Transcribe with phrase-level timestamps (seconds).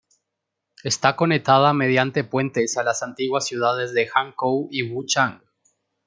[0.83, 5.43] Está conectada mediante puentes a las antiguas ciudades de Hankou y Wuchang.